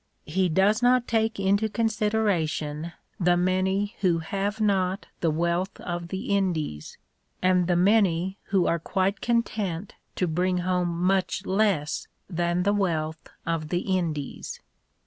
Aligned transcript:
He 0.25 0.49
does 0.49 0.81
not 0.81 1.07
take 1.07 1.39
into 1.39 1.69
consideration 1.69 2.91
the 3.19 3.37
many 3.37 3.95
who 3.99 4.17
have 4.17 4.59
not 4.59 5.05
the 5.19 5.29
wealth 5.29 5.79
of 5.79 6.07
the 6.07 6.35
Indies, 6.35 6.97
and 7.39 7.67
the 7.67 7.75
many 7.75 8.39
who 8.45 8.65
are 8.65 8.79
quite 8.79 9.21
content 9.21 9.93
to 10.15 10.25
bring 10.25 10.57
home 10.65 10.89
much 10.89 11.45
less 11.45 12.07
than 12.27 12.63
the 12.63 12.73
wealth 12.73 13.29
of 13.45 13.69
the 13.69 13.95
Indies. 13.95 14.59